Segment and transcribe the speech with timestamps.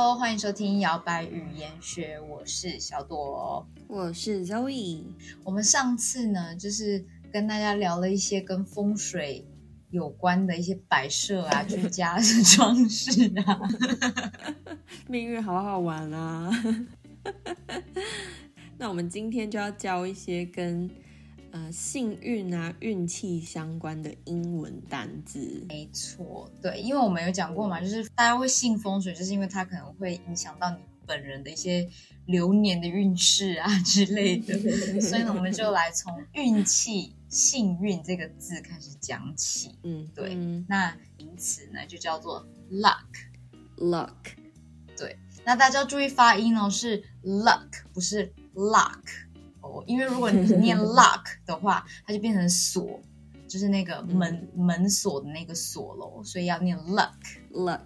[0.00, 3.66] Hello，欢迎收听摇摆语言学，我是小朵。
[3.88, 5.02] 我是 Zoe。
[5.42, 9.44] 我们上次呢，就是跟大家聊了一些跟风水
[9.90, 13.58] 有关的一些摆设啊、 居家的装饰啊。
[15.10, 16.48] 命运好好玩啊！
[18.78, 20.88] 那我们今天就要教一些跟
[21.52, 25.64] 呃幸运啊、运气相关的英文单字。
[25.68, 31.88] 没错，对，因为我们有讲过嘛，就是大家会信风水，就是因为它可能会影响到你本人的一些
[32.26, 34.58] 流年的运势啊之类的。
[35.00, 39.78] 所以呢，我们就来从运气、幸运这个字开始讲起。
[39.82, 44.12] 嗯，对嗯那名词呢就叫做 luck，luck，
[44.96, 49.00] 对那大家要注意发音哦，是 luck，不是 lock
[49.68, 49.84] 哦。
[49.86, 53.00] 因为如果你 念 lock 的话，它就变成锁，
[53.46, 57.12] 就是那个门、门锁的那个锁喽，所以要念 luck。
[57.52, 57.80] luck，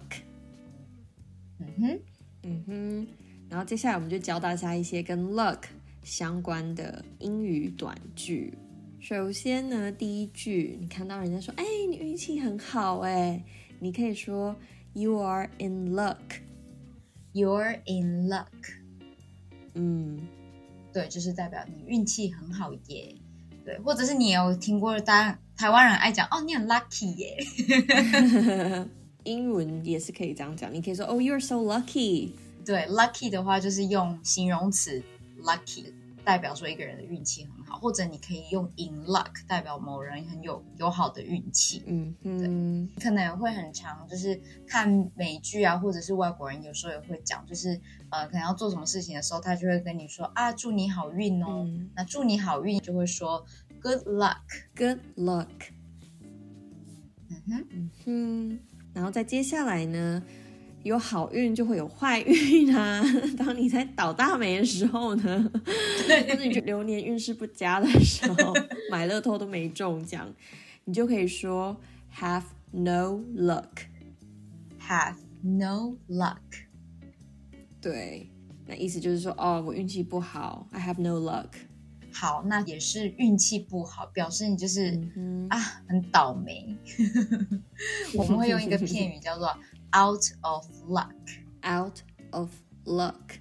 [1.59, 1.99] 嗯哼，
[2.43, 3.07] 嗯哼。
[3.49, 5.59] 然后接下来我们就教大家一些跟 luck
[6.03, 8.57] 相关的英语短句。
[8.99, 13.43] 首先呢，第一句，你看到人家说：“哎，你运气很好哎。”
[13.79, 14.55] 你可以说
[14.93, 16.17] “You are in luck”。
[17.33, 18.45] You're in luck，
[19.73, 20.19] 嗯，
[20.93, 23.15] 对，就是代表你运气很好耶。
[23.65, 28.87] 对，或者是你有听过大台湾人爱讲哦，你很 lucky 耶。
[29.23, 32.31] 英文也是可以这样讲，你可以说 “Oh, you're so lucky”。
[32.65, 35.01] 对，lucky 的话就是用形容词
[35.41, 35.85] lucky
[36.25, 41.83] 代表说一个人的运气很好，或者你可以用 in luck 代表某人很有有好的运气。
[41.85, 47.79] 嗯嗯，可能也会很常就是看美剧啊，或者是外国人有时候也会讲，就是
[48.09, 51.63] 呃，可能要做什么事情的时候，他就会跟你说啊，祝你好运哦。
[51.65, 53.45] 嗯那祝你好运就会说
[53.81, 54.37] good luck。
[54.75, 55.47] ，Good luck。
[57.29, 58.59] 嗯哼，嗯哼，
[58.93, 60.23] 然后再接下来呢，
[60.83, 63.03] 有好运就会有坏运啊。
[63.37, 65.51] 当你在倒大霉的时候呢，
[66.27, 68.53] 就是你流年运势不佳的时候，
[68.91, 70.31] 买乐透都没中奖，
[70.85, 71.75] 你就可以说
[72.15, 73.87] have no luck。
[74.85, 76.37] have no luck。
[77.79, 78.29] 对，
[78.67, 81.47] 那意思就是说，哦，我运气不好，I have no luck。
[82.11, 85.57] 好，那也是运气不好，表示你就是、嗯啊
[85.87, 86.75] 很倒霉。
[88.15, 89.57] 我们会用一个片语叫做
[89.95, 91.99] out of luck，out
[92.31, 92.49] of
[92.85, 93.39] luck。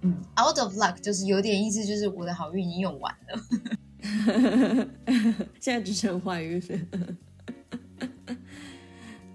[0.00, 3.40] 嗯，out of luck 就是有点意思，就是我的好运已经用完了。
[5.60, 6.60] 现在只剩坏运。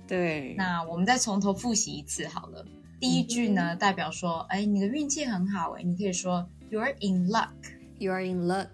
[0.08, 2.66] 对，那我们再从头复习一次好了。
[3.00, 7.50] 第一句呢，代表说，哎，你的运气很好，哎，你可以说 You're in luck。
[8.00, 8.70] You are in luck，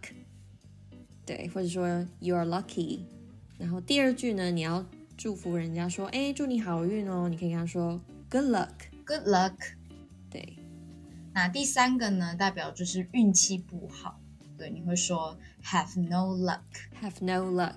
[1.25, 3.01] 对，或者说 You are lucky。
[3.57, 4.85] 然后第二句呢，你要
[5.17, 9.53] 祝福人家说，哎，祝你好运哦，你可以跟他说 Good luck，Good luck。
[10.29, 10.57] 对，
[11.33, 14.19] 那第三个呢，代表就是运气不好，
[14.57, 16.59] 对，你会说 Have no luck。
[17.01, 17.75] have no luck。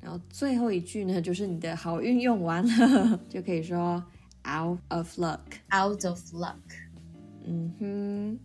[0.00, 4.02] 然后最后一句呢，就是你的好运用完了， 就可以说
[4.46, 5.40] out of luck。
[5.70, 6.56] Out of luck。
[7.44, 8.38] 嗯哼，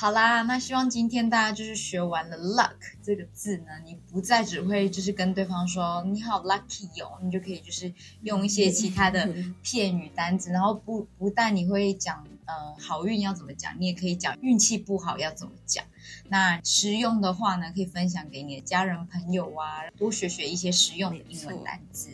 [0.00, 7.92] 好啦，那希望今天大家就是学完了 luck 这个字呢，你不再只会就是跟对方说你好 lucky 哦，你就可以就是
[8.22, 9.28] 用一些其他的
[9.60, 15.84] 片语单词，然后不不但你会讲呃好运要怎么讲，你也可以讲运气不好要怎么讲。
[16.28, 22.10] 那实用的话呢，可以分享给你的家人朋友啊，多学学一些实用的英文单词。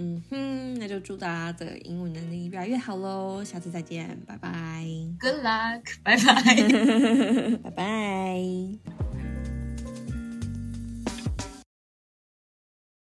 [0.00, 3.42] 嗯哼，那就祝大家的英文能力越来越好喽！
[3.42, 4.84] 下次再见，拜拜
[5.18, 7.58] ，Good luck，拜拜。
[7.64, 9.07] 拜拜。